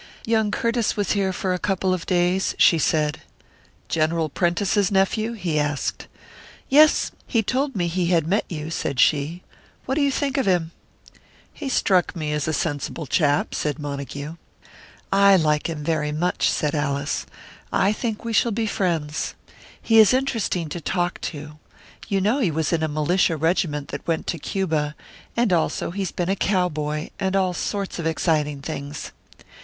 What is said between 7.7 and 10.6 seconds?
me he had met you," said she. "What do you think of